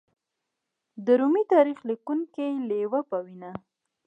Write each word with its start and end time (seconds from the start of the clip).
د 1.05 1.07
رومي 1.19 1.43
تاریخ 1.53 1.77
لیکونکي 1.89 2.47
لېوي 2.69 3.01
په 3.09 3.17
وینا 3.25 3.51